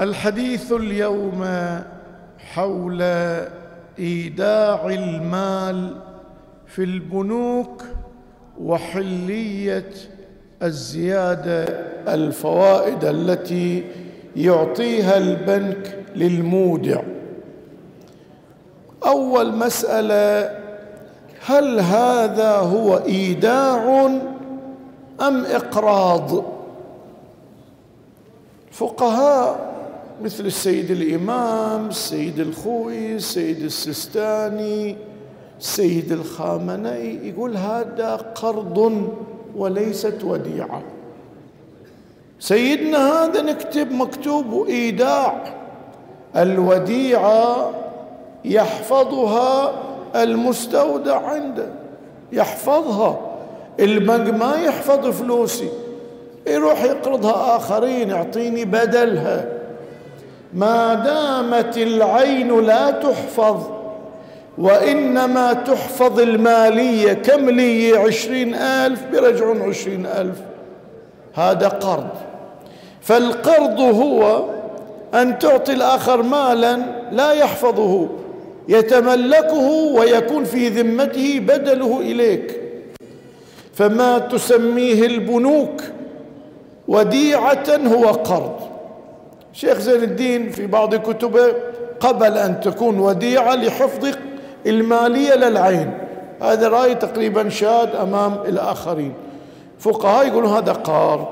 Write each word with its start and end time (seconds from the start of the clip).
الحديث 0.00 0.72
اليوم 0.72 1.46
حول 2.38 3.02
إيداع 3.98 4.86
المال 4.86 5.96
في 6.66 6.84
البنوك 6.84 7.84
وحلية 8.60 9.90
الزيادة 10.62 11.64
الفوائد 12.14 13.04
التي 13.04 13.84
يعطيها 14.36 15.16
البنك 15.16 15.98
للمودع. 16.16 17.02
أول 19.06 19.52
مسألة 19.56 20.58
هل 21.46 21.80
هذا 21.80 22.56
هو 22.56 22.96
إيداع 22.98 24.06
أم 25.20 25.44
إقراض؟ 25.44 26.44
فقهاء 28.72 29.67
مثل 30.22 30.46
السيد 30.46 30.90
الإمام 30.90 31.88
السيد 31.88 32.40
الخوي 32.40 33.14
السيد 33.14 33.62
السستاني 33.62 34.96
السيد 35.60 36.12
الخامنئي 36.12 37.28
يقول 37.28 37.56
هذا 37.56 38.14
قرض 38.14 39.08
وليست 39.56 40.24
وديعة. 40.24 40.82
سيدنا 42.40 43.24
هذا 43.24 43.42
نكتب 43.42 43.92
مكتوب 43.92 44.66
إيداع. 44.68 45.54
الوديعة 46.36 47.70
يحفظها 48.44 49.72
المستودع 50.16 51.16
عنده. 51.16 51.68
يحفظها. 52.32 53.20
البنك 53.80 54.34
ما 54.34 54.54
يحفظ 54.56 55.06
فلوسي. 55.06 55.68
يروح 56.46 56.84
يقرضها 56.84 57.56
آخرين 57.56 58.10
يعطيني 58.10 58.64
بدلها. 58.64 59.57
ما 60.54 60.94
دامت 60.94 61.78
العين 61.78 62.60
لا 62.60 62.90
تحفظ 62.90 63.62
وإنما 64.58 65.52
تحفظ 65.52 66.20
المالية. 66.20 67.12
كم 67.12 67.50
لي 67.50 67.96
عشرين 67.96 68.54
ألف؟ 68.54 69.00
برجعون 69.12 69.62
عشرين 69.62 70.06
ألف. 70.06 70.36
هذا 71.34 71.68
قرض. 71.68 72.08
فالقرض 73.00 73.80
هو 73.80 74.44
أن 75.14 75.38
تعطي 75.38 75.72
الآخر 75.72 76.22
مالا 76.22 76.78
لا 77.12 77.32
يحفظه 77.32 78.08
يتملكه 78.68 79.68
ويكون 79.94 80.44
في 80.44 80.68
ذمته 80.68 81.40
بدله 81.40 82.00
إليك. 82.00 82.60
فما 83.74 84.18
تسميه 84.18 85.06
البنوك 85.06 85.82
وديعة 86.88 87.66
هو 87.86 88.06
قرض. 88.06 88.77
شيخ 89.60 89.78
زين 89.78 90.02
الدين 90.02 90.50
في 90.50 90.66
بعض 90.66 90.94
كتبه 90.94 91.54
قبل 92.00 92.38
أن 92.38 92.60
تكون 92.60 92.98
وديعة 92.98 93.54
لحفظ 93.54 94.08
المالية 94.66 95.34
للعين. 95.34 95.98
هذا 96.42 96.68
رأي 96.68 96.94
تقريبا 96.94 97.48
شاد 97.48 97.96
أمام 97.96 98.34
الآخرين. 98.48 99.14
فقهاء 99.78 100.26
يقولون 100.26 100.56
هذا 100.56 100.72
قرض 100.72 101.26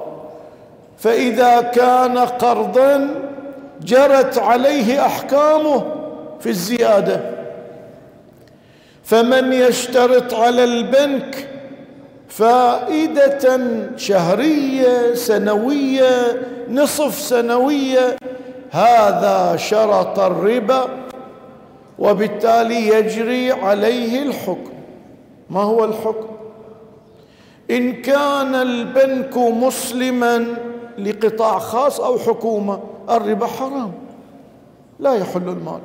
فإذا 0.98 1.60
كان 1.60 2.19
قرضا 2.19 3.08
جرت 3.82 4.38
عليه 4.38 5.06
أحكامه 5.06 5.84
في 6.41 6.48
الزيادة. 6.48 7.20
فمن 9.04 9.52
يشترط 9.52 10.34
على 10.34 10.64
البنك 10.64 11.48
فائدة 12.28 13.60
شهرية 13.96 15.14
سنوية 15.14 16.42
نصف 16.70 17.14
سنوية 17.14 18.16
هذا 18.70 19.56
شرط 19.56 20.19
الربا 20.19 20.88
وبالتالي 21.98 22.88
يجري 22.88 23.52
عليه 23.52 24.22
الحكم. 24.22 24.72
ما 25.50 25.62
هو 25.62 25.84
الحكم؟ 25.84 26.26
إن 27.70 27.92
كان 27.92 28.54
البنك 28.54 29.37
مسلما 29.37 30.44
لقطاع 30.98 31.58
خاص 31.58 32.00
أو 32.00 32.19
حكومة 32.19 32.81
الربا 33.10 33.47
حرام 33.47 33.93
لا 35.00 35.14
يحل 35.14 35.48
المال. 35.48 35.81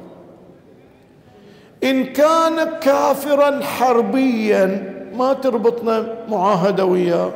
إن 1.83 2.03
كان 2.03 2.69
كافرا 2.81 3.59
حربيا 3.63 5.00
ما 5.21 5.33
تربطنا 5.33 6.15
معاهدة 6.29 6.85
وياه. 6.85 7.31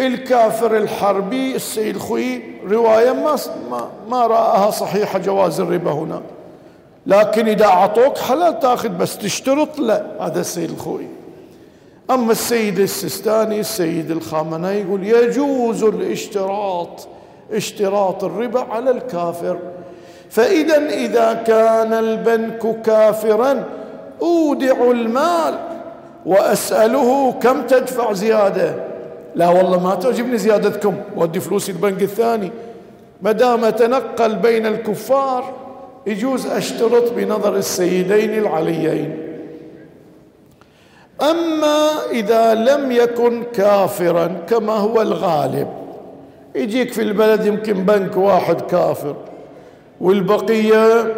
الكافر 0.00 0.76
الحربي 0.76 1.56
السيد 1.56 1.98
خوي 1.98 2.42
رواية 2.70 3.12
ما 3.12 3.36
ما, 4.08 4.26
رآها 4.26 4.70
صحيحة 4.70 5.18
جواز 5.18 5.60
الربا 5.60 5.90
هنا. 5.90 6.20
لكن 7.06 7.48
إذا 7.48 7.64
أعطوك 7.64 8.18
حلال 8.18 8.60
تأخذ 8.60 8.88
بس 8.88 9.18
تشترط 9.18 9.78
لا 9.78 10.04
هذا 10.20 10.40
السيد 10.40 10.70
الخوي. 10.70 11.06
أما 12.10 12.32
السيد 12.32 12.78
السستاني 12.78 13.60
السيد 13.60 14.10
الخامنئي 14.10 14.80
يقول 14.80 15.06
يجوز 15.06 15.84
الاشتراط 15.84 17.08
اشتراط 17.52 18.24
الربا 18.24 18.60
على 18.60 18.90
الكافر. 18.90 19.58
فإذا 20.30 20.88
إذا 20.88 21.32
كان 21.32 21.92
البنك 21.92 22.82
كافرا 22.82 23.64
أودع 24.22 24.90
المال. 24.90 25.67
وأسأله 26.26 27.32
كم 27.32 27.62
تدفع 27.62 28.12
زيادة. 28.12 28.74
لا 29.34 29.48
والله 29.48 29.82
ما 29.82 29.94
تعجبني 29.94 30.38
زيادتكم. 30.38 30.94
ودي 31.16 31.40
فلوسي 31.40 31.72
البنك 31.72 32.02
الثاني. 32.02 32.50
ما 33.22 33.32
دام 33.32 33.64
أتنقل 33.64 34.34
بين 34.34 34.66
الكفار 34.66 35.54
يجوز 36.06 36.46
أشترط 36.46 37.12
بنظر 37.12 37.56
السيدين 37.56 38.38
العليين. 38.38 39.18
أما 41.22 41.88
إذا 42.10 42.54
لم 42.54 42.92
يكن 42.92 43.42
كافرا 43.42 44.26
كما 44.48 44.72
هو 44.72 45.02
الغالب 45.02 45.68
يجيك 46.54 46.92
في 46.92 47.02
البلد 47.02 47.46
يمكن 47.46 47.72
بنك 47.72 48.16
واحد 48.16 48.60
كافر. 48.60 49.16
والبقية 50.00 51.14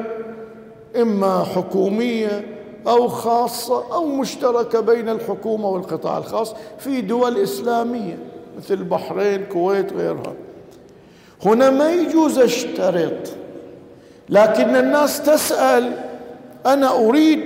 إما 0.96 1.44
حكومية 1.44 2.44
أو 2.86 3.08
خاصة 3.08 3.94
أو 3.94 4.06
مشتركة 4.06 4.80
بين 4.80 5.08
الحكومة 5.08 5.68
والقطاع 5.68 6.18
الخاص 6.18 6.54
في 6.78 7.00
دول 7.00 7.42
إسلامية 7.42 8.18
مثل 8.58 8.74
البحرين 8.74 9.44
كويت 9.44 9.92
غيرها. 9.92 10.32
هنا 11.44 11.70
ما 11.70 11.92
يجوز 11.92 12.38
أشترط 12.38 13.28
لكن 14.28 14.76
الناس 14.76 15.22
تسأل 15.22 15.92
أنا 16.66 16.96
أريد 16.96 17.40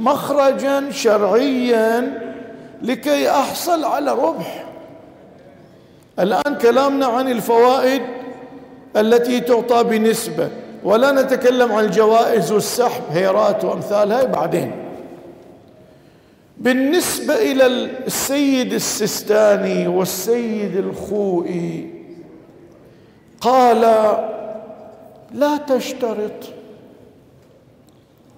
مخرجا 0.00 0.90
شرعيا 0.90 2.20
لكي 2.82 3.30
أحصل 3.30 3.84
على 3.84 4.12
ربح. 4.12 4.64
الآن 6.18 6.54
كلامنا 6.62 7.06
عن 7.06 7.28
الفوائد 7.28 8.02
التي 8.96 9.40
تعطى 9.40 9.84
بنسبة. 9.84 10.48
ولا 10.84 11.12
نتكلم 11.12 11.72
عن 11.72 11.84
الجوائز 11.84 12.52
والسحب 12.52 13.02
هيرات 13.10 13.64
وامثالها 13.64 14.24
بعدين. 14.24 14.72
بالنسبة 16.58 17.34
إلى 17.34 17.66
السيد 18.06 18.72
السستاني 18.72 19.88
والسيد 19.88 20.76
الخوئي 20.76 21.90
قال 23.40 23.80
لا 25.34 25.56
تشترط. 25.56 26.44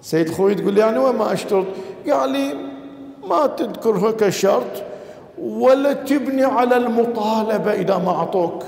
سيد 0.01 0.27
الخوئي 0.27 0.55
تقول 0.55 0.77
يعني 0.77 0.99
وين 0.99 1.15
ما 1.15 1.33
أشترط؟ 1.33 1.65
قال 2.11 2.29
لي 2.29 2.53
ما 3.23 3.47
تذكرها 3.47 4.11
كشرط 4.11 4.83
ولا 5.41 5.93
تبني 5.93 6.43
على 6.43 6.77
المطالبة 6.77 7.73
إذا 7.73 7.97
ما 7.97 8.09
أعطوك. 8.11 8.63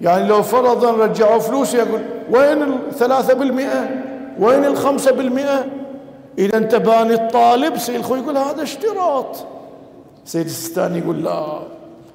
يعني 0.00 0.28
لو 0.28 0.42
فرضا 0.42 0.90
رجعوا 0.90 1.38
فلوسي 1.38 1.76
يقول 1.76 2.00
وين 2.30 2.62
الثلاثة 2.62 3.34
بالمئة؟ 3.34 3.88
وين 4.40 4.64
الخمسة 4.64 5.12
بالمئة؟ 5.12 5.64
إذا 6.38 6.56
أنت 6.56 6.74
باني 6.74 7.14
الطالب 7.14 7.76
سيد 7.76 7.94
الخوي 7.94 8.18
يقول 8.18 8.36
هذا 8.36 8.62
اشتراط. 8.62 9.36
سيد 10.24 10.46
السيستاني 10.46 10.98
يقول 10.98 11.24
لا 11.24 11.58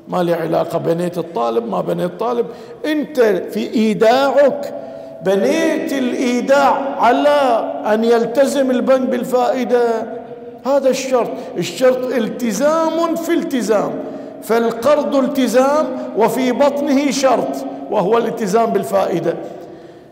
ما 0.07 0.23
لي 0.23 0.33
علاقة 0.33 0.77
بنيت 0.77 1.17
الطالب 1.17 1.69
ما 1.69 1.81
بنيت 1.81 2.05
الطالب. 2.11 2.45
أنت 2.85 3.19
في 3.51 3.73
إيداعك 3.73 4.73
بنيت 5.25 5.93
الإيداع 5.93 6.95
على 6.99 7.71
أن 7.93 8.03
يلتزم 8.03 8.71
البنك 8.71 9.09
بالفائدة. 9.09 9.83
هذا 10.65 10.89
الشرط. 10.89 11.29
الشرط 11.57 12.13
التزام 12.13 13.15
في 13.15 13.33
التزام 13.33 13.91
فالقرض 14.43 15.15
التزام 15.15 15.85
وفي 16.17 16.51
بطنه 16.51 17.11
شرط. 17.11 17.72
وهو 17.93 18.17
الالتزام 18.17 18.65
بالفائدة. 18.65 19.35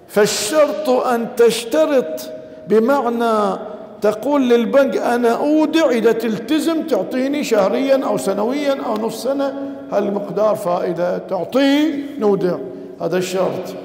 فالشرط 0.07 0.89
أن 0.89 1.27
تشترط 1.37 2.29
بمعنى 2.67 3.59
تقول 4.01 4.49
للبنك 4.49 4.97
أنا 4.97 5.29
أودع 5.29 5.89
إذا 5.89 6.11
تلتزم 6.11 6.83
تعطيني 6.87 7.43
شهريا 7.43 8.05
أو 8.05 8.17
سنويا 8.17 8.77
أو 8.85 8.93
نصف 8.93 9.19
سنة 9.19 9.53
هالمقدار 9.91 10.55
فائدة 10.55 11.17
تعطيه 11.17 11.93
نودع. 12.19 12.57
هذا 13.01 13.17
الشرط. 13.17 13.75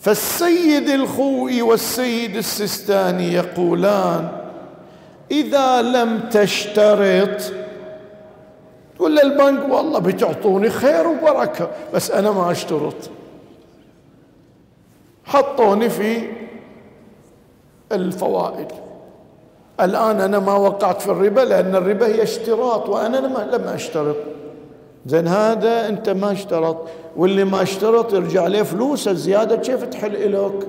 فالسيد 0.00 0.88
الخوئي 0.88 1.62
والسيد 1.62 2.36
السستاني 2.36 3.32
يقولان 3.32 4.28
إذا 5.30 5.82
لم 5.82 6.20
تشترط 6.30 7.52
تقول 8.98 9.16
للبنك 9.16 9.72
والله 9.72 9.98
بتعطوني 9.98 10.70
خير 10.70 11.06
وبركة 11.06 11.70
بس 11.94 12.10
أنا 12.10 12.30
ما 12.30 12.50
أشترط. 12.50 12.94
حطوني 15.24 15.90
في 15.90 16.22
الفوائد. 17.92 18.66
الآن 19.80 20.20
أنا 20.20 20.38
ما 20.38 20.52
وقعت 20.52 21.02
في 21.02 21.10
الربا 21.10 21.40
لأن 21.40 21.76
الربا 21.76 22.06
هي 22.06 22.22
اشتراط 22.22 22.88
وأنا 22.88 23.16
لم 23.56 23.62
أشترط. 23.62 24.16
زين 25.06 25.28
هذا 25.28 25.88
أنت 25.88 26.08
ما 26.08 26.32
اشترط. 26.32 26.76
واللي 27.16 27.44
ما 27.44 27.62
اشترط 27.62 28.12
يرجع 28.12 28.46
له 28.46 28.62
فلوس؟ 28.62 29.08
الزيادة 29.08 29.56
كيف 29.56 29.84
تحل 29.84 30.16
إلك؟ 30.16 30.66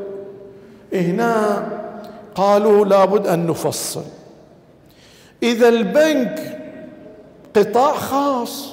هنا 0.93 1.67
قالوا 2.35 2.85
لابد 2.85 3.27
أن 3.27 3.47
نفصل. 3.47 4.03
إذا 5.43 5.69
البنك 5.69 6.58
قطاع 7.55 7.93
خاص. 7.93 8.69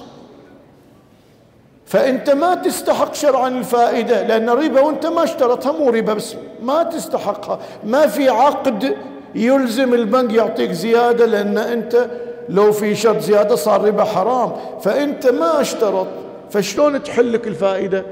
فأنت 1.86 2.30
ما 2.30 2.54
تستحق 2.54 3.14
شرعا 3.14 3.48
الفائدة 3.48 4.22
لأن 4.22 4.50
ربا 4.50 4.80
وأنت 4.80 5.06
ما 5.06 5.24
اشترطها 5.24 5.72
مو 5.72 5.90
ربا 5.90 6.14
بس 6.14 6.36
ما 6.62 6.82
تستحقها. 6.82 7.58
ما 7.84 8.06
في 8.06 8.28
عقد 8.28 8.96
يلزم 9.34 9.94
البنك 9.94 10.32
يعطيك 10.32 10.72
زيادة 10.72 11.26
لأن 11.26 11.58
أنت 11.58 12.10
لو 12.48 12.72
في 12.72 12.94
شرط 12.94 13.18
زيادة 13.18 13.56
صار 13.56 13.84
ربا 13.84 14.04
حرام. 14.04 14.52
فأنت 14.80 15.26
ما 15.26 15.60
اشترط 15.60 16.06
فشلون 16.50 17.02
تحلك 17.02 17.46
الفائدة؟ 17.46 18.04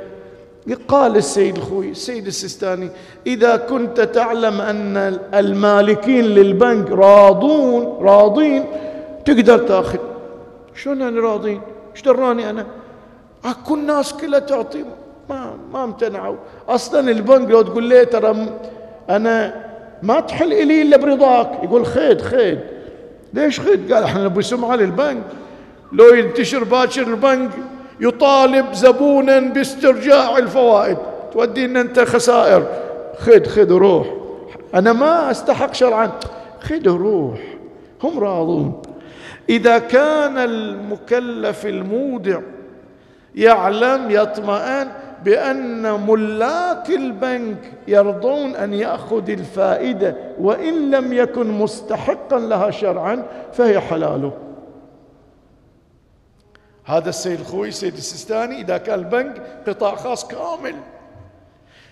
قال 0.88 1.16
السيد 1.16 1.56
الخوي 1.56 1.90
السيد 1.90 2.26
السيستاني 2.26 2.88
إذا 3.26 3.56
كنت 3.56 4.00
تعلم 4.00 4.60
أن 4.60 5.18
المالكين 5.34 6.24
للبنك 6.24 6.90
راضون 6.90 7.98
راضين 8.00 8.64
تقدر 9.24 9.58
تأخذ. 9.58 9.98
شلون 10.74 11.00
يعني 11.00 11.18
راضين؟ 11.18 11.60
إيش 11.92 12.02
دراني 12.02 12.50
أنا. 12.50 12.66
أكو 13.44 13.74
الناس 13.74 14.12
كلها 14.12 14.38
تعطي 14.38 14.84
ما 15.28 15.56
ما 15.72 15.84
امتنعوا. 15.84 16.36
أصلا 16.68 17.10
البنك 17.10 17.50
لو 17.50 17.62
تقول 17.62 17.90
له 17.90 18.04
ترى 18.04 18.46
أنا 19.10 19.64
ما 20.02 20.20
تحل 20.20 20.52
إلي 20.52 20.82
إلا 20.82 20.96
برضاك. 20.96 21.50
يقول 21.62 21.86
خيد 21.86 22.20
خيد. 22.20 22.60
ليش 23.32 23.60
خيد؟ 23.60 23.92
قال 23.92 24.04
إحنا 24.04 24.24
نبي 24.24 24.42
سمعة 24.42 24.76
للبنك. 24.76 25.22
لو 25.92 26.14
ينتشر 26.14 26.64
باكر 26.64 27.02
البنك 27.02 27.50
يطالب 28.00 28.72
زبونا 28.72 29.40
باسترجاع 29.40 30.38
الفوائد. 30.38 30.96
تودينا 31.32 31.80
أنت 31.80 32.00
خسائر. 32.00 32.66
خذ 33.18 33.44
خذ 33.44 33.72
روح 33.72 34.06
أنا 34.74 34.92
ما 34.92 35.30
أستحق 35.30 35.74
شرعا. 35.74 36.10
خذ 36.60 36.88
روح 36.88 37.40
هم 38.02 38.18
راضون. 38.18 38.82
إذا 39.48 39.78
كان 39.78 40.38
المكلف 40.38 41.66
المودع 41.66 42.40
يعلم 43.34 44.10
يطمئن 44.10 44.88
بأن 45.24 46.06
ملاك 46.06 46.90
البنك 46.90 47.72
يرضون 47.88 48.56
أن 48.56 48.74
يأخذ 48.74 49.30
الفائدة 49.30 50.16
وإن 50.40 50.90
لم 50.90 51.12
يكن 51.12 51.46
مستحقا 51.46 52.38
لها 52.38 52.70
شرعا 52.70 53.24
فهي 53.52 53.80
حلاله. 53.80 54.32
هذا 56.84 57.08
السيد 57.08 57.40
الخوي 57.40 57.68
السيد 57.68 57.94
السيستاني 57.94 58.60
إذا 58.60 58.78
كان 58.78 58.98
البنك 58.98 59.42
قطاع 59.66 59.94
خاص 59.94 60.28
كامل. 60.28 60.74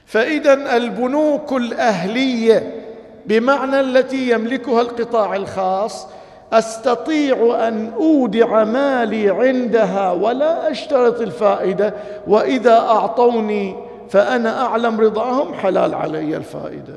فاذا 0.07 0.77
البنوك 0.77 1.53
الأهلية 1.53 2.83
بمعنى 3.27 3.81
التي 3.81 4.31
يملكها 4.31 4.81
القطاع 4.81 5.37
الخاص 5.37 6.07
أستطيع 6.53 7.69
أن 7.69 7.93
أودع 7.93 8.65
مالي 8.65 9.31
عندها 9.31 10.13
ولا 10.13 10.71
أشترط 10.71 11.21
الفائدة 11.21 11.95
وإذا 12.27 12.79
أعطوني 12.79 13.77
فأنا 14.11 14.67
أعلم 14.67 15.01
رضاهم 15.01 15.55
حلال 15.55 15.95
علي 15.95 16.37
الفائدة. 16.37 16.95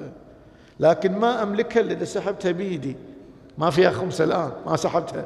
لكن 0.80 1.12
ما 1.12 1.44
أملكها 1.44 1.80
إلا 1.80 1.92
إذا 1.92 2.06
سحبتها 2.06 2.52
بيدي. 2.52 2.96
ما 3.58 3.70
فيها 3.70 3.92
خمسة 3.92 4.24
الآن 4.24 4.52
ما 4.66 4.76
سحبتها 4.76 5.26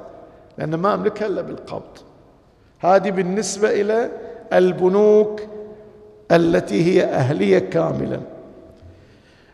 لأن 0.58 0.76
ما 0.76 0.94
أملكها 0.94 1.28
إلا 1.28 1.42
بالقبض. 1.42 1.98
هذه 2.80 3.12
بالنسبة 3.12 3.70
إلى 3.82 4.12
البنوك 4.54 5.42
التي 6.32 6.84
هي 6.84 7.04
أهلية 7.04 7.60
كاملا 7.60 8.20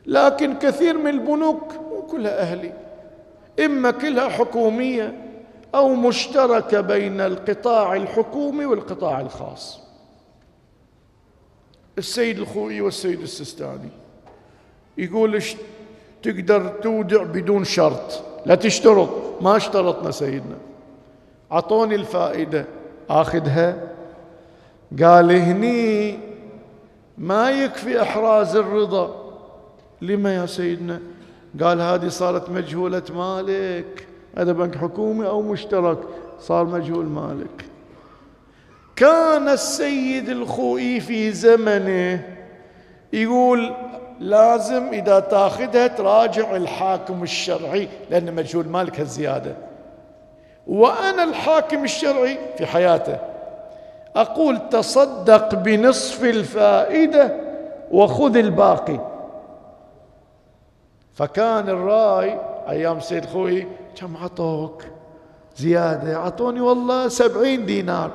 لكن 0.05 0.53
كثير 0.53 0.97
من 0.97 1.07
البنوك 1.07 1.73
مو 1.73 2.01
كلها 2.01 2.41
اهليه 2.41 2.73
إما 3.59 3.91
كلها 3.91 4.29
حكومية 4.29 5.25
أو 5.75 5.95
مشتركة 5.95 6.81
بين 6.81 7.21
القطاع 7.21 7.95
الحكومي 7.95 8.65
والقطاع 8.65 9.21
الخاص. 9.21 9.79
السيد 11.97 12.39
الخوئي 12.39 12.81
والسيد 12.81 13.21
السستاني 13.21 13.89
يقول 14.97 15.43
تقدر 16.23 16.67
تودع 16.67 17.23
بدون 17.23 17.63
شرط 17.63 18.23
لا 18.45 18.55
تشترط 18.55 19.09
ما 19.41 19.57
اشترطنا 19.57 20.11
سيدنا. 20.11 20.57
أعطوني 21.51 21.95
الفائدة 21.95 22.65
آخذها. 23.09 23.91
قال 25.03 25.31
هني 25.31 26.19
ما 27.17 27.49
يكفي 27.49 28.01
إحراز 28.01 28.55
الرضا. 28.55 29.33
لما 30.01 30.35
يا 30.35 30.45
سيدنا؟ 30.45 31.01
قال 31.63 31.81
هذه 31.81 32.07
صارت 32.07 32.49
مجهولة 32.49 33.03
مالك. 33.15 34.07
هذا 34.37 34.51
بنك 34.51 34.77
حكومي 34.77 35.27
أو 35.27 35.41
مشترك؟ 35.41 35.97
صار 36.39 36.65
مجهول 36.65 37.05
مالك. 37.05 37.65
كان 38.95 39.49
السيد 39.49 40.29
الخوئي 40.29 40.99
في 40.99 41.31
زمنه 41.31 42.23
يقول 43.13 43.73
لازم 44.19 44.87
إذا 44.87 45.19
تاخذها 45.19 45.87
تراجع 45.87 46.55
الحاكم 46.55 47.23
الشرعي 47.23 47.87
لأن 48.09 48.35
مجهول 48.35 48.67
مالك 48.67 48.99
هالزيادة. 48.99 49.55
وأنا 50.67 51.23
الحاكم 51.23 51.83
الشرعي 51.83 52.37
في 52.57 52.65
حياته 52.65 53.17
أقول 54.15 54.69
تصدق 54.69 55.55
بنصف 55.55 56.23
الفائدة 56.23 57.35
وخذ 57.91 58.37
الباقي. 58.37 59.14
فكان 61.15 61.69
الراي 61.69 62.39
أيام 62.69 62.99
سيد 62.99 63.25
خوي 63.25 63.67
كم 63.95 64.17
عطوك؟ 64.17 64.83
زيادة. 65.57 66.17
عطوني 66.19 66.61
والله 66.61 67.07
سبعين 67.07 67.65
دينار. 67.65 68.11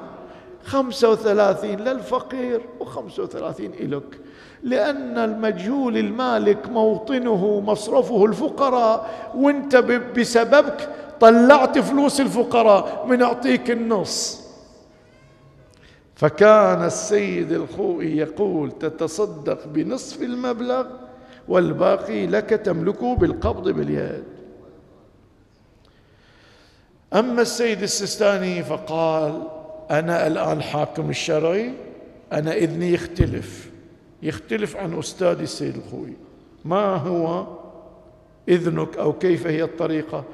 خمسة 0.64 1.10
وثلاثين 1.10 1.78
للفقير 1.78 2.60
وخمسة 2.80 3.22
وثلاثين 3.22 3.72
إلك. 3.80 4.20
لأن 4.62 5.18
المجهول 5.18 5.96
المالك 5.96 6.68
موطنه 6.68 7.60
مصرفه 7.60 8.24
الفقراء 8.24 9.10
وانت 9.36 9.76
بسببك 10.16 10.88
طلعت 11.20 11.78
فلوس 11.78 12.20
الفقراء 12.20 13.06
من 13.06 13.22
أعطيك 13.22 13.70
النص. 13.70 14.40
فكان 16.14 16.84
السيد 16.84 17.52
الخوئي 17.52 18.16
يقول 18.16 18.72
تتصدق 18.72 19.66
بنصف 19.66 20.22
المبلغ 20.22 20.86
والباقي 21.50 22.26
لك 22.26 22.50
تملكه 22.50 23.16
بالقبض 23.16 23.68
باليد. 23.68 24.24
أما 27.14 27.42
السيد 27.42 27.82
السيستاني 27.82 28.62
فقال 28.62 29.42
أنا 29.90 30.26
الآن 30.26 30.62
حاكم 30.62 31.10
الشرعي 31.10 31.74
أنا 32.32 32.54
إذني 32.54 32.92
يختلف 32.92 33.70
يختلف 34.22 34.76
عن 34.76 34.98
أستاذي 34.98 35.42
السيد 35.42 35.76
الخوي. 35.76 36.12
ما 36.64 36.94
هو 36.96 37.46
إذنك 38.48 38.96
أو 38.96 39.12
كيف 39.12 39.46
هي 39.46 39.62
الطريقة؟ 39.62 40.24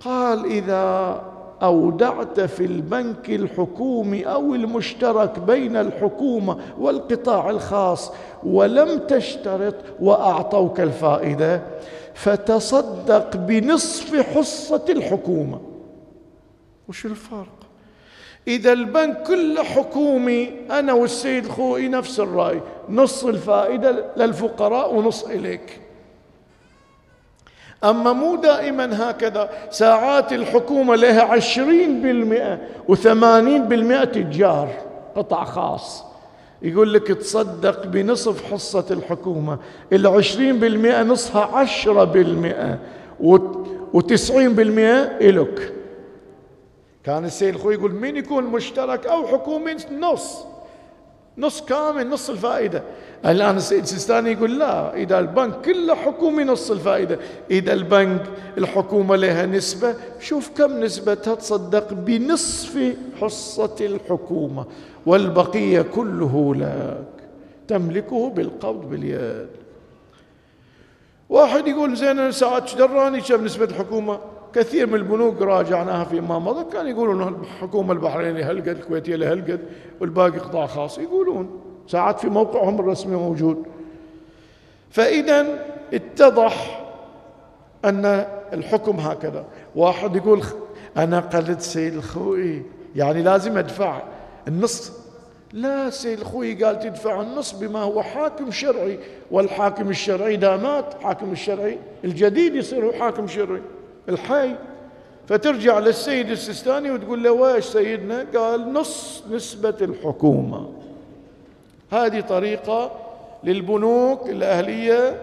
قال 0.00 0.44
إذا 0.44 1.22
أودعت 1.62 2.40
في 2.40 2.64
البنك 2.64 3.30
الحكومي 3.30 4.24
أو 4.24 4.54
المشترك 4.54 5.38
بين 5.38 5.76
الحكومة 5.76 6.58
والقطاع 6.78 7.50
الخاص 7.50 8.12
ولم 8.44 8.98
تشترط 8.98 9.74
وأعطوك 10.00 10.80
الفائدة 10.80 11.62
فتصدق 12.14 13.36
بنصف 13.36 14.36
حصة 14.36 14.84
الحكومة. 14.88 15.60
وش 16.88 17.06
الفرق؟ 17.06 17.56
إذا 18.48 18.72
البنك 18.72 19.22
كله 19.22 19.62
حكومي 19.62 20.50
أنا 20.70 20.92
والسيد 20.92 21.48
خوي 21.48 21.88
نفس 21.88 22.20
الرأي 22.20 22.62
نص 22.88 23.24
الفائدة 23.24 24.04
للفقراء 24.16 24.94
ونص 24.94 25.24
إليك. 25.24 25.80
أما 27.90 28.12
مو 28.12 28.36
دائما 28.36 29.10
هكذا. 29.10 29.50
ساعات 29.70 30.32
الحكومة 30.32 30.96
لها 30.96 31.22
عشرين 31.22 32.02
بالمئة 32.02 32.58
وثمانين 32.88 33.68
بالمئة 33.68 34.04
تجار 34.04 34.68
قطاع 35.16 35.44
خاص. 35.44 36.04
يقول 36.62 36.94
لك 36.94 37.06
تصدق 37.06 37.86
بنصف 37.86 38.52
حصة 38.52 38.86
الحكومة. 38.90 39.58
العشرين 39.92 40.58
بالمئة 40.58 41.02
نصها 41.02 41.44
عشرة 41.44 42.04
بالمئة 42.04 42.78
وتسعين 43.92 44.54
بالمئة 44.54 45.02
إلك. 45.20 45.72
كان 47.04 47.24
السيد 47.24 47.54
الخوي 47.54 47.74
يقول 47.74 47.92
مين 47.92 48.16
يكون 48.16 48.44
مشترك 48.44 49.06
أو 49.06 49.26
حكومي 49.26 49.76
نص؟ 50.00 50.44
نص 51.38 51.60
كامل 51.60 52.10
نص 52.10 52.30
الفائدة. 52.30 52.82
الآن 53.26 53.56
السيد 53.56 53.82
السيستاني 53.82 54.32
يقول 54.32 54.58
لا 54.58 54.94
إذا 54.94 55.18
البنك 55.18 55.60
كله 55.60 55.94
حكومي 55.94 56.44
نص 56.44 56.70
الفائدة. 56.70 57.18
إذا 57.50 57.72
البنك 57.72 58.22
الحكومة 58.58 59.16
لها 59.16 59.46
نسبة 59.46 59.94
شوف 60.20 60.50
كم 60.56 60.80
نسبتها 60.80 61.34
تصدق 61.34 61.92
بنصف 61.92 62.96
حصة 63.20 63.76
الحكومة. 63.80 64.64
والبقية 65.06 65.82
كله 65.82 66.54
لك. 66.54 67.06
تملكه 67.68 68.30
بالقبض 68.30 68.90
باليد. 68.90 69.48
واحد 71.28 71.68
يقول 71.68 71.96
زين 71.96 72.08
أنا 72.08 72.30
ساعات 72.30 72.74
دراني؟ 72.74 73.20
كم 73.20 73.44
نسبة 73.44 73.64
الحكومة؟ 73.64 74.18
كثير 74.56 74.86
من 74.86 74.94
البنوك 74.94 75.42
راجعناها 75.42 76.04
فيما 76.04 76.38
مضى. 76.38 76.72
كانوا 76.72 76.90
يقولون 76.90 77.40
الحكومة 77.42 77.92
البحرينية 77.92 78.50
هالقد 78.50 78.68
الكويتية 78.68 79.16
لها 79.16 79.32
هالقد 79.32 79.60
والباقي 80.00 80.38
قطاع 80.38 80.66
خاص. 80.66 80.98
يقولون. 80.98 81.60
ساعات 81.88 82.20
في 82.20 82.28
موقعهم 82.28 82.80
الرسمي 82.80 83.16
موجود. 83.16 83.62
فإذا 84.90 85.46
اتضح 85.94 86.84
أن 87.84 88.26
الحكم 88.52 88.96
هكذا. 88.96 89.44
واحد 89.74 90.16
يقول 90.16 90.42
أنا 90.96 91.20
قلد 91.20 91.60
سيد 91.60 91.94
الخوئي. 91.94 92.62
يعني 92.96 93.22
لازم 93.22 93.58
أدفع 93.58 94.02
النص. 94.48 94.92
لا 95.52 95.90
سيد 95.90 96.18
الخوي 96.18 96.64
قال 96.64 96.78
تدفع 96.78 97.20
النص 97.20 97.52
بما 97.52 97.78
هو 97.82 98.02
حاكم 98.02 98.50
شرعي. 98.50 98.98
والحاكم 99.30 99.88
الشرعي 99.88 100.34
إذا 100.34 100.56
مات 100.56 100.94
حاكم 101.02 101.32
الشرعي 101.32 101.78
الجديد 102.04 102.54
يصير 102.54 102.92
حاكم 102.92 103.26
شرعي. 103.26 103.60
الحي. 104.08 104.54
فترجع 105.28 105.78
للسيد 105.78 106.30
السيستاني 106.30 106.90
وتقول 106.90 107.22
له 107.22 107.32
ويش 107.32 107.64
سيدنا؟ 107.64 108.26
قال 108.36 108.72
نص 108.72 109.24
نسبة 109.30 109.76
الحكومة. 109.80 110.72
هذه 111.92 112.20
طريقة 112.20 112.92
للبنوك 113.44 114.28
الأهلية 114.28 115.22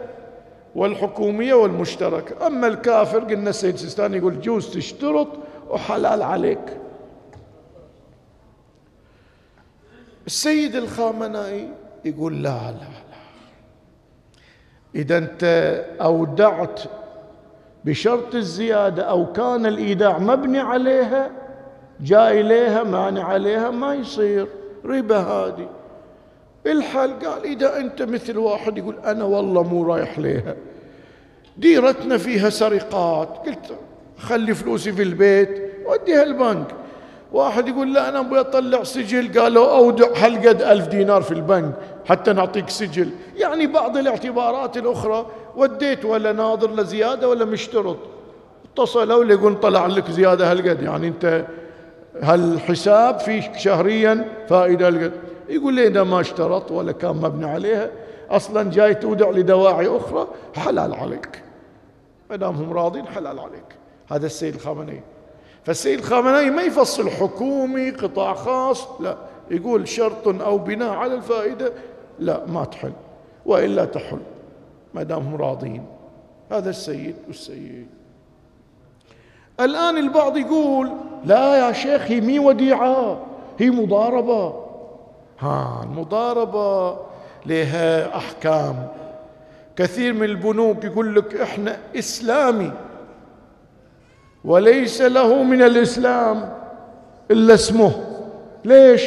والحكومية 0.76 1.54
والمشتركة. 1.54 2.48
أما 2.48 2.68
الكافر 2.68 3.20
قلنا 3.20 3.50
السيد 3.50 3.74
السيستاني 3.74 4.18
يقول 4.18 4.42
جوز 4.42 4.74
تشترط 4.74 5.28
وحلال 5.70 6.22
عليك. 6.22 6.78
السيد 10.28 10.76
الخامنائي 10.76 11.70
يقول 12.06 12.44
لا 12.44 12.72
لا 12.72 12.72
لا. 12.72 13.04
إذا 14.96 15.18
أنت 15.18 15.44
أودعت 16.02 16.82
بشرط 17.86 18.36
الزيادة 18.36 19.04
أو 19.04 19.32
كان 19.32 19.66
الإيداع 19.66 20.18
مبني 20.18 20.60
عليها 20.60 21.32
جاي 22.02 22.42
إليها 22.42 22.84
مانع 22.84 23.24
عليها 23.24 23.72
ما 23.72 23.94
يصير. 23.94 24.48
ربا 24.86 25.18
هذه. 25.18 25.70
الحل 26.66 27.14
قال 27.14 27.44
إذا 27.44 27.78
أنت 27.78 28.02
مثل 28.02 28.38
واحد 28.38 28.78
يقول 28.78 28.96
أنا 29.06 29.24
والله 29.24 29.64
مو 29.64 29.94
رايح 29.94 30.20
ليها. 30.20 30.56
ديرتنا 31.58 32.18
فيها 32.18 32.50
سرقات. 32.50 33.28
قلت 33.28 33.76
خلي 34.18 34.54
فلوسي 34.54 34.92
في 34.92 35.04
البيت 35.04 35.72
وديها 35.86 36.24
البنك. 36.24 36.68
واحد 37.34 37.68
يقول 37.68 37.94
لا 37.94 38.10
أنا 38.10 38.20
أبغى 38.20 38.40
أطلع 38.40 38.84
سجل. 38.84 39.40
قالوا 39.40 39.78
أودع 39.78 40.08
هالقد 40.16 40.62
ألف 40.62 40.88
دينار 40.88 41.22
في 41.22 41.32
البنك 41.32 41.74
حتى 42.06 42.34
نعطيك 42.34 42.70
سجل؟ 42.70 43.10
يعني 43.36 43.68
بعض 43.68 43.98
الاعتبارات 43.98 44.78
الأخرى 44.78 45.26
وديت 45.56 46.06
ولا 46.06 46.32
ناظر 46.32 46.76
لزيادة 46.76 47.30
ولا 47.30 47.46
مشترط. 47.46 47.98
اتصلوا 48.74 49.24
لي 49.24 49.34
يقول 49.34 49.60
طلع 49.60 49.88
لك 49.88 50.12
زيادة 50.12 50.52
هالقد. 50.52 50.82
يعني 50.82 51.08
أنت 51.08 51.46
هالحساب 52.22 53.20
فيه 53.20 53.54
شهريا 53.58 54.26
فائدة 54.50 54.88
هالقد. 54.88 55.12
يقول 55.50 55.74
لي 55.74 55.88
إذا 55.88 56.04
ما 56.04 56.22
اشترط 56.22 56.72
ولا 56.72 56.92
كان 56.92 57.16
مبني 57.16 57.46
عليها 57.46 57.90
أصلا 58.30 58.72
جاي 58.72 58.94
تودع 58.94 59.30
لدواعي 59.30 59.88
أخرى 59.88 60.28
حلال 60.56 60.96
عليك. 60.96 61.44
ما 62.30 62.36
دام 62.36 62.56
هم 62.56 62.74
راضين 62.74 63.08
حلال 63.08 63.40
عليك. 63.40 63.76
هذا 64.12 64.26
السيد 64.26 64.56
الخامنئي 64.56 65.02
فالسيد 65.66 66.00
الخامنئي 66.00 66.50
ما 66.50 66.62
يفصل 66.62 67.10
حكومي 67.10 67.90
قطاع 67.90 68.34
خاص 68.34 68.88
لا. 69.02 69.18
يقول 69.52 69.88
شرط 69.88 70.28
أو 70.28 70.58
بناء 70.58 70.90
على 70.90 71.14
الفائدة 71.14 71.74
لا 72.20 72.46
ما 72.46 72.66
تحل. 72.66 72.92
وإلا 73.46 73.86
تحل 73.86 74.20
ما 74.94 75.04
دام 75.04 75.22
هم 75.22 75.36
راضين. 75.36 75.86
هذا 76.52 76.70
السيد 76.70 77.16
والسيد. 77.28 77.88
الآن 79.60 79.98
البعض 79.98 80.38
يقول 80.38 80.92
لا 81.26 81.68
يا 81.68 81.72
شيخ 81.72 82.02
هي 82.02 82.22
مي 82.22 82.40
وديعة 82.40 83.26
هي 83.60 83.70
مضاربة. 83.70 84.64
ها 85.40 85.84
المضاربة 85.84 86.98
لها 87.46 88.18
أحكام. 88.18 88.88
كثير 89.76 90.14
من 90.14 90.24
البنوك 90.24 90.84
يقول 90.84 91.16
لك 91.16 91.36
إحنا 91.36 91.78
إسلامي. 91.96 92.72
وليس 94.46 95.02
له 95.02 95.44
من 95.44 95.62
الإسلام 95.62 96.54
إلا 97.32 97.54
اسمه. 97.54 97.92
ليش؟ 98.66 99.02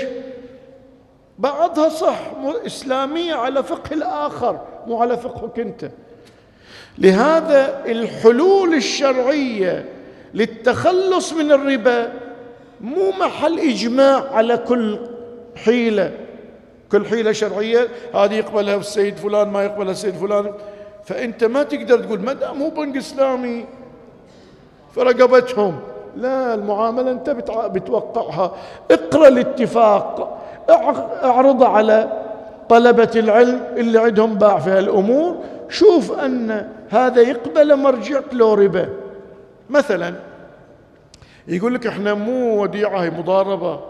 بعضها 1.38 1.88
صح 1.88 2.18
إسلامية 2.66 3.34
على 3.34 3.62
فقه 3.62 3.94
الآخر 3.94 4.60
مو 4.86 5.02
على 5.02 5.16
فقهك 5.16 5.58
أنت. 5.58 5.90
لهذا 6.98 7.82
الحلول 7.86 8.74
الشرعية 8.74 9.84
للتخلص 10.34 11.32
من 11.32 11.52
الربا 11.52 12.12
مو 12.80 13.10
محل 13.10 13.58
إجماع 13.58 14.32
على 14.32 14.56
كل 14.56 14.98
حيلة. 15.56 16.12
كل 16.92 17.06
حيلة 17.06 17.32
شرعية 17.32 17.88
هذه 18.14 18.34
يقبلها 18.34 18.76
السيد 18.76 19.16
فلان 19.16 19.48
ما 19.48 19.64
يقبلها 19.64 19.92
السيد 19.92 20.14
فلان. 20.14 20.52
فأنت 21.04 21.44
ما 21.44 21.62
تقدر 21.62 22.04
تقول 22.04 22.20
ما 22.20 22.32
دام 22.32 22.62
هو 22.62 22.70
بنك 22.70 22.96
إسلامي 22.96 23.66
فرقبتهم. 24.96 25.78
لا 26.16 26.54
المعاملة 26.54 27.10
أنت 27.10 27.30
بتوقعها. 27.50 28.52
اقرأ 28.90 29.28
الاتفاق. 29.28 30.38
أعرض 31.24 31.62
على 31.62 32.22
طلبة 32.68 33.10
العلم 33.16 33.60
اللي 33.76 33.98
عندهم 33.98 34.34
باع 34.34 34.58
في 34.58 34.70
هالأمور. 34.70 35.36
شوف 35.68 36.18
أن 36.18 36.68
هذا 36.90 37.20
يقبل 37.20 37.76
مرجعك 37.76 38.24
لو 38.32 38.54
ربا. 38.54 38.88
مثلا 39.70 40.14
يقول 41.48 41.74
لك 41.74 41.86
إحنا 41.86 42.14
مو 42.14 42.62
وديعة 42.62 42.98
هي 42.98 43.10
مضاربة. 43.10 43.80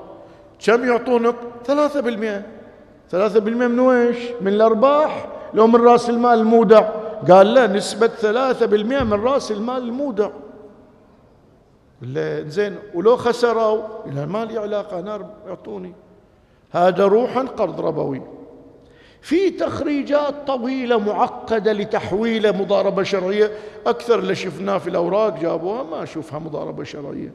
كم 0.66 0.88
يعطونك؟ 0.88 1.34
ثلاثة 1.64 2.00
بالمئة. 2.00 2.42
ثلاثة 3.10 3.40
بالمئة 3.40 3.66
من 3.66 3.78
ويش 3.78 4.16
من 4.40 4.48
الأرباح. 4.48 5.26
لو 5.54 5.66
من 5.66 5.80
رأس 5.86 6.10
المال 6.10 6.38
المودع. 6.38 6.88
قال 7.30 7.54
لا 7.54 7.66
نسبة 7.66 8.06
ثلاثة 8.06 8.66
بالمئة 8.66 9.04
من 9.04 9.24
رأس 9.24 9.50
المال 9.50 9.82
المودع. 9.82 10.28
زين 12.46 12.76
ولو 12.94 13.16
خسروا 13.16 13.82
إلى 14.06 14.26
ما 14.26 14.44
لي 14.44 14.58
علاقة؟ 14.58 15.00
أنا 15.00 15.30
يعطوني. 15.46 15.92
هذا 16.70 17.06
روحا 17.06 17.40
قرض 17.40 17.80
ربوي. 17.80 18.22
في 19.20 19.50
تخريجات 19.50 20.34
طويلة 20.46 20.98
معقدة 20.98 21.72
لتحويل 21.72 22.52
مضاربة 22.52 23.02
شرعية. 23.02 23.50
أكثر 23.86 24.18
اللي 24.18 24.34
شفناه 24.34 24.78
في 24.78 24.90
الأوراق 24.90 25.40
جابوها 25.40 25.82
ما 25.82 26.02
أشوفها 26.02 26.38
مضاربة 26.38 26.84
شرعية. 26.84 27.32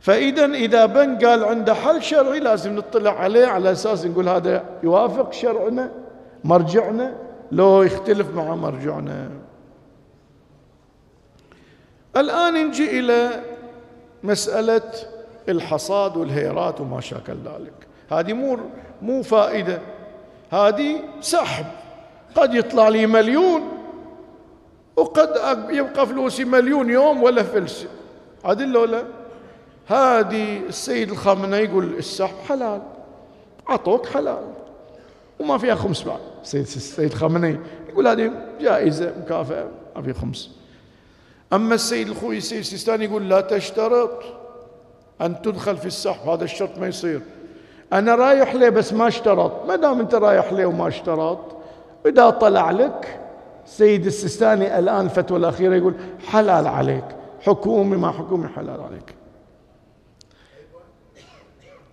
فإذا 0.00 0.44
إذا 0.44 0.86
بنك 0.86 1.24
قال 1.24 1.44
عنده 1.44 1.74
حل 1.74 2.02
شرعي 2.02 2.40
لازم 2.40 2.76
نطلع 2.76 3.10
عليه 3.10 3.46
على 3.46 3.72
أساس 3.72 4.06
نقول 4.06 4.28
هذا 4.28 4.64
يوافق 4.82 5.32
شرعنا 5.32 5.92
مرجعنا 6.44 7.16
لو 7.52 7.82
يختلف 7.82 8.34
مع 8.34 8.54
مرجعنا. 8.54 9.30
الآن 12.16 12.66
نجي 12.66 12.98
إلى 13.00 13.42
مسألة 14.22 14.92
الحصاد 15.48 16.16
والهيرات 16.16 16.80
وما 16.80 17.00
شاكل 17.00 17.36
ذلك. 17.44 17.72
هذه 18.10 18.32
مو 18.32 18.58
مو 19.02 19.22
فائدة 19.22 19.80
هذه 20.50 21.00
سحب. 21.20 21.66
قد 22.34 22.54
يطلع 22.54 22.88
لي 22.88 23.06
مليون 23.06 23.62
وقد 24.96 25.28
يبقى 25.70 26.06
فلوسي 26.06 26.44
مليون 26.44 26.90
يوم 26.90 27.22
ولا 27.22 27.42
فلس. 27.42 27.86
عدل 28.44 28.76
ولا؟ 28.76 29.02
هذه 29.86 30.58
السيد 30.68 31.10
الخامنئي 31.10 31.64
يقول 31.64 31.84
السحب 31.84 32.34
حلال 32.48 32.82
عطوك 33.68 34.06
حلال 34.06 34.44
وما 35.40 35.58
فيها 35.58 35.74
خمس 35.74 36.02
بعد. 36.02 36.20
السيد 36.42 36.60
السيد 36.60 37.12
الخامنئي 37.12 37.60
يقول 37.88 38.08
هذه 38.08 38.32
جائزة 38.60 39.12
مكافأة 39.24 39.68
ما 39.96 40.02
في 40.02 40.12
خمس. 40.12 40.50
أما 41.52 41.74
السيد 41.74 42.08
الخوي 42.08 42.36
السيد 42.36 42.58
السيستاني 42.58 43.04
يقول 43.04 43.28
لا 43.28 43.40
تشترط 43.40 44.22
أن 45.20 45.42
تدخل 45.42 45.76
في 45.76 45.86
السحب 45.86 46.28
هذا 46.28 46.44
الشرط 46.44 46.78
ما 46.78 46.86
يصير. 46.86 47.20
أنا 47.92 48.14
رايح 48.14 48.54
ليه 48.54 48.68
بس 48.68 48.92
ما 48.92 49.08
اشترط؟ 49.08 49.66
ما 49.66 49.76
دام 49.76 50.00
أنت 50.00 50.14
رايح 50.14 50.52
ليه 50.52 50.66
وما 50.66 50.88
اشترط 50.88 51.56
إذا 52.06 52.30
طلع 52.30 52.70
لك 52.70 53.20
سيد 53.66 54.06
السيستاني 54.06 54.78
الآن 54.78 55.04
الفتوى 55.04 55.38
الأخيرة 55.38 55.74
يقول 55.74 55.94
حلال 56.26 56.66
عليك 56.66 57.04
حكومي 57.40 57.96
ما 57.96 58.10
حكومي 58.10 58.48
حلال 58.48 58.80
عليك. 58.80 59.14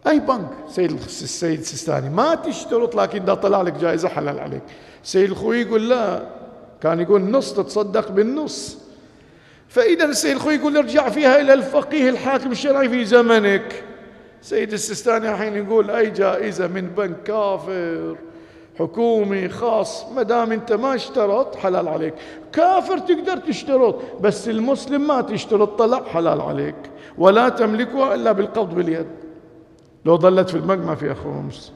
أي 0.07 0.19
بنك؟ 0.19 0.50
سيد 0.69 0.91
السيد 0.91 1.60
السيستاني 1.60 2.10
ما 2.10 2.36
تشترط 2.36 2.95
لكن 2.95 3.22
إذا 3.22 3.33
طلع 3.33 3.62
لك 3.62 3.74
جائزة 3.74 4.10
حلال 4.10 4.39
عليك. 4.39 4.63
سيد 5.03 5.29
الخوي 5.29 5.62
يقول 5.62 5.89
لا 5.89 6.24
كان 6.81 7.00
يقول 7.00 7.22
نص 7.22 7.53
تتصدق 7.53 8.12
بالنص. 8.12 8.83
فإذا 9.74 10.06
السيد 10.06 10.36
الخوي 10.36 10.56
يقول 10.56 10.77
ارجع 10.77 11.10
فيها 11.10 11.42
إلى 11.42 11.53
الفقيه 11.53 12.10
الحاكم 12.10 12.51
الشرعي 12.51 12.89
في 12.89 13.06
زمنك. 13.06 13.84
سيد 14.42 14.74
السيستاني 14.74 15.32
الحين 15.32 15.56
يقول 15.56 15.92
أي 15.92 16.10
جائزة 16.10 16.68
من 16.68 16.82
بنك 16.82 17.24
كافر 17.24 18.15
حكومي 18.80 19.50
خاص 19.50 20.06
ما 20.15 20.24
دام 20.24 20.51
أنت 20.51 20.74
ما 20.74 20.96
اشترط 20.96 21.56
حلال 21.56 21.88
عليك. 21.88 22.13
كافر 22.51 22.98
تقدر 22.98 23.38
تشترط 23.38 23.96
بس 24.22 24.50
المسلم 24.50 25.08
ما 25.08 25.22
تشترط 25.22 25.80
طلع 25.80 26.03
حلال 26.03 26.42
عليك. 26.42 26.75
ولا 27.18 27.50
تملكها 27.50 28.15
إلا 28.15 28.32
بالقبض 28.32 28.75
باليد. 28.75 29.08
لو 30.06 30.18
ظلت 30.18 30.50
في 30.50 30.56
البنك 30.56 30.86
ما 30.86 30.96
فيها 30.96 31.13
خمس 31.13 31.74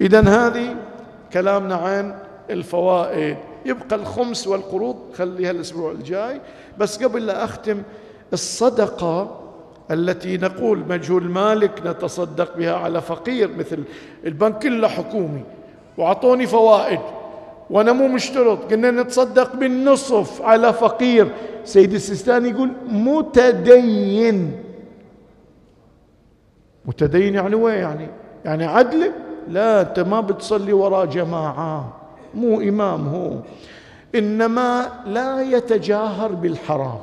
اذا 0.00 0.20
هذه 0.20 0.76
كلامنا 1.32 1.74
عن 1.74 2.18
الفوائد. 2.50 3.36
يبقى 3.66 3.96
الخمس 3.96 4.46
والقروض 4.48 4.96
خليها 5.14 5.50
الأسبوع 5.50 5.92
الجاي. 5.92 6.40
بس 6.78 7.04
قبل 7.04 7.26
لا 7.26 7.44
أختم 7.44 7.82
الصدقة 8.32 9.38
التي 9.90 10.36
نقول 10.36 10.78
مجهول 10.88 11.22
مالك 11.22 11.82
نتصدق 11.86 12.56
بها 12.56 12.74
على 12.74 13.00
فقير 13.00 13.50
مثل 13.58 13.84
البنك 14.26 14.58
كله 14.58 14.88
حكومي 14.88 15.42
وأعطوني 15.98 16.46
فوائد 16.46 17.00
وأنا 17.70 17.92
مو 17.92 18.08
مشترط. 18.08 18.72
قلنا 18.72 18.90
نتصدق 18.90 19.56
بالنصف 19.56 20.42
على 20.42 20.72
فقير. 20.72 21.28
سيد 21.64 21.94
السيستاني 21.94 22.48
يقول 22.48 22.70
متدين. 22.88 24.62
متدين 26.84 27.34
يعني 27.34 27.54
وين 27.54 27.74
يعني؟ 27.74 28.08
يعني 28.44 28.64
عدل؟ 28.64 29.12
لا 29.48 29.80
أنت 29.80 30.00
ما 30.00 30.20
بتصلي 30.20 30.72
وراء 30.72 31.06
جماعة. 31.06 32.01
مو 32.34 32.60
إمام 32.60 33.08
هو. 33.08 33.30
إنما 34.14 34.90
لا 35.06 35.42
يتجاهر 35.42 36.32
بالحرام. 36.32 37.00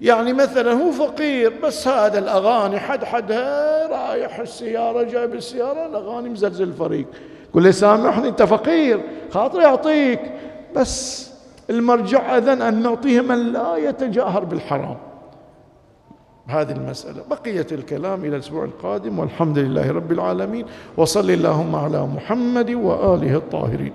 يعني 0.00 0.32
مثلا 0.32 0.72
هو 0.72 0.90
فقير 0.90 1.52
بس 1.62 1.88
هذا 1.88 2.18
الأغاني 2.18 2.78
حد 2.78 3.04
حدها 3.04 3.86
رايح 3.86 4.38
السيارة 4.38 5.02
جايب 5.02 5.34
السيارة 5.34 5.86
الأغاني 5.86 6.28
مزلزل 6.28 6.64
الفريق. 6.64 7.06
قل 7.54 7.62
له 7.62 7.70
سامحني 7.70 8.28
أنت 8.28 8.42
فقير 8.42 9.00
خاطر 9.30 9.60
يعطيك 9.60 10.20
بس 10.76 11.30
المرجع 11.70 12.36
أذن 12.36 12.62
أن 12.62 12.82
نعطيه 12.82 13.20
من 13.20 13.52
لا 13.52 13.76
يتجاهر 13.76 14.44
بالحرام. 14.44 14.96
هذه 16.50 16.72
المسألة. 16.72 17.22
بقية 17.30 17.66
الكلام 17.72 18.20
إلى 18.24 18.36
الأسبوع 18.36 18.64
القادم 18.64 19.18
والحمد 19.18 19.58
لله 19.58 19.90
رب 19.90 20.12
العالمين. 20.12 20.64
وصل 20.96 21.30
اللهم 21.30 21.76
على 21.76 22.06
محمد 22.06 22.70
وآله 22.70 23.36
الطاهرين. 23.36 23.92